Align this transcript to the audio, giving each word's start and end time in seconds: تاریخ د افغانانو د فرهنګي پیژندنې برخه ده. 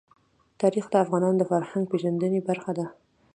تاریخ 0.61 0.85
د 0.89 0.95
افغانانو 1.03 1.39
د 1.39 1.43
فرهنګي 1.49 1.89
پیژندنې 1.91 2.39
برخه 2.49 2.71
ده. 2.77 2.85